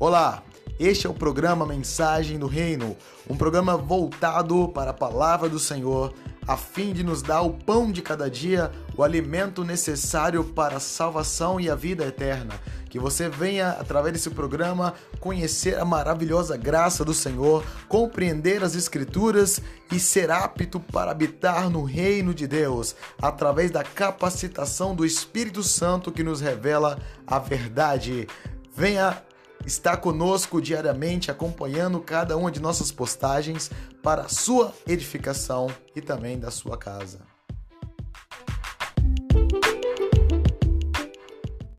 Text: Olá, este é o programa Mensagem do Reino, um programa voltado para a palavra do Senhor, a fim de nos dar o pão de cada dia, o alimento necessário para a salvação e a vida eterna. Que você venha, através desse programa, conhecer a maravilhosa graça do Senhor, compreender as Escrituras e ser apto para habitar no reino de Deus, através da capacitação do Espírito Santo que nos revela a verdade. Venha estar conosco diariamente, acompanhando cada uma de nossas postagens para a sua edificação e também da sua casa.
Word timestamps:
Olá, 0.00 0.44
este 0.78 1.08
é 1.08 1.10
o 1.10 1.14
programa 1.14 1.66
Mensagem 1.66 2.38
do 2.38 2.46
Reino, 2.46 2.96
um 3.28 3.36
programa 3.36 3.76
voltado 3.76 4.68
para 4.68 4.92
a 4.92 4.94
palavra 4.94 5.48
do 5.48 5.58
Senhor, 5.58 6.14
a 6.46 6.56
fim 6.56 6.92
de 6.92 7.02
nos 7.02 7.20
dar 7.20 7.42
o 7.42 7.52
pão 7.52 7.90
de 7.90 8.00
cada 8.00 8.30
dia, 8.30 8.70
o 8.96 9.02
alimento 9.02 9.64
necessário 9.64 10.44
para 10.44 10.76
a 10.76 10.80
salvação 10.80 11.58
e 11.58 11.68
a 11.68 11.74
vida 11.74 12.04
eterna. 12.06 12.54
Que 12.88 12.96
você 12.96 13.28
venha, 13.28 13.70
através 13.70 14.12
desse 14.12 14.30
programa, 14.30 14.94
conhecer 15.18 15.76
a 15.80 15.84
maravilhosa 15.84 16.56
graça 16.56 17.04
do 17.04 17.12
Senhor, 17.12 17.64
compreender 17.88 18.62
as 18.62 18.76
Escrituras 18.76 19.60
e 19.90 19.98
ser 19.98 20.30
apto 20.30 20.78
para 20.78 21.10
habitar 21.10 21.68
no 21.68 21.82
reino 21.82 22.32
de 22.32 22.46
Deus, 22.46 22.94
através 23.20 23.72
da 23.72 23.82
capacitação 23.82 24.94
do 24.94 25.04
Espírito 25.04 25.64
Santo 25.64 26.12
que 26.12 26.22
nos 26.22 26.40
revela 26.40 27.00
a 27.26 27.40
verdade. 27.40 28.28
Venha 28.72 29.24
estar 29.68 29.98
conosco 29.98 30.62
diariamente, 30.62 31.30
acompanhando 31.30 32.00
cada 32.00 32.36
uma 32.38 32.50
de 32.50 32.58
nossas 32.58 32.90
postagens 32.90 33.70
para 34.02 34.22
a 34.22 34.28
sua 34.28 34.72
edificação 34.86 35.68
e 35.94 36.00
também 36.00 36.38
da 36.38 36.50
sua 36.50 36.78
casa. 36.78 37.37